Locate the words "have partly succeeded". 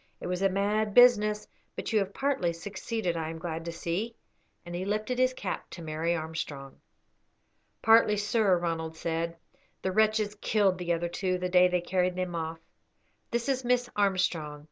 1.99-3.15